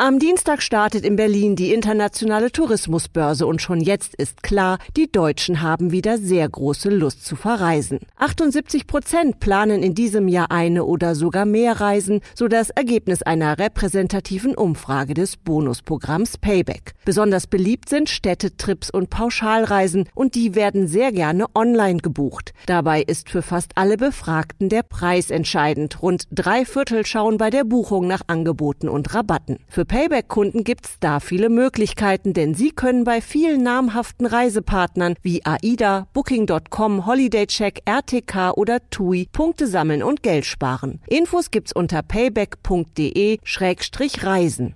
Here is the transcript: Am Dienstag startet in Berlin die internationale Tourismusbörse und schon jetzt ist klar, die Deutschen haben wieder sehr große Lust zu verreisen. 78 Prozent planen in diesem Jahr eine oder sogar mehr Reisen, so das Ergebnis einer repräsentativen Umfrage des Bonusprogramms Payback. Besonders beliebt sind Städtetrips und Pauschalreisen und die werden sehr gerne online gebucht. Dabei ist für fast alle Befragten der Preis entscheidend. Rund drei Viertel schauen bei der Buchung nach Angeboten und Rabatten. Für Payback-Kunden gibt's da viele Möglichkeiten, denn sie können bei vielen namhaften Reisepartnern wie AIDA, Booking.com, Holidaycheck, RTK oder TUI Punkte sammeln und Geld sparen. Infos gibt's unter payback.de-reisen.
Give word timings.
Am 0.00 0.20
Dienstag 0.20 0.62
startet 0.62 1.04
in 1.04 1.16
Berlin 1.16 1.56
die 1.56 1.74
internationale 1.74 2.52
Tourismusbörse 2.52 3.48
und 3.48 3.60
schon 3.60 3.80
jetzt 3.80 4.14
ist 4.14 4.44
klar, 4.44 4.78
die 4.96 5.10
Deutschen 5.10 5.60
haben 5.60 5.90
wieder 5.90 6.18
sehr 6.18 6.48
große 6.48 6.88
Lust 6.88 7.26
zu 7.26 7.34
verreisen. 7.34 7.98
78 8.16 8.86
Prozent 8.86 9.40
planen 9.40 9.82
in 9.82 9.96
diesem 9.96 10.28
Jahr 10.28 10.52
eine 10.52 10.84
oder 10.84 11.16
sogar 11.16 11.46
mehr 11.46 11.80
Reisen, 11.80 12.20
so 12.36 12.46
das 12.46 12.70
Ergebnis 12.70 13.24
einer 13.24 13.58
repräsentativen 13.58 14.54
Umfrage 14.54 15.14
des 15.14 15.36
Bonusprogramms 15.36 16.38
Payback. 16.38 16.94
Besonders 17.04 17.48
beliebt 17.48 17.88
sind 17.88 18.08
Städtetrips 18.08 18.90
und 18.90 19.10
Pauschalreisen 19.10 20.08
und 20.14 20.36
die 20.36 20.54
werden 20.54 20.86
sehr 20.86 21.10
gerne 21.10 21.46
online 21.56 21.98
gebucht. 21.98 22.52
Dabei 22.66 23.02
ist 23.02 23.30
für 23.30 23.42
fast 23.42 23.72
alle 23.74 23.96
Befragten 23.96 24.68
der 24.68 24.84
Preis 24.84 25.32
entscheidend. 25.32 26.00
Rund 26.02 26.28
drei 26.30 26.64
Viertel 26.64 27.04
schauen 27.04 27.36
bei 27.36 27.50
der 27.50 27.64
Buchung 27.64 28.06
nach 28.06 28.22
Angeboten 28.28 28.88
und 28.88 29.12
Rabatten. 29.12 29.58
Für 29.66 29.87
Payback-Kunden 29.88 30.62
gibt's 30.62 30.98
da 31.00 31.18
viele 31.18 31.48
Möglichkeiten, 31.48 32.34
denn 32.34 32.54
sie 32.54 32.70
können 32.70 33.02
bei 33.04 33.20
vielen 33.20 33.62
namhaften 33.62 34.26
Reisepartnern 34.26 35.16
wie 35.22 35.44
AIDA, 35.44 36.06
Booking.com, 36.12 37.06
Holidaycheck, 37.06 37.82
RTK 37.86 38.52
oder 38.56 38.78
TUI 38.90 39.28
Punkte 39.32 39.66
sammeln 39.66 40.04
und 40.04 40.22
Geld 40.22 40.44
sparen. 40.44 41.00
Infos 41.08 41.50
gibt's 41.50 41.72
unter 41.72 42.02
payback.de-reisen. 42.02 44.74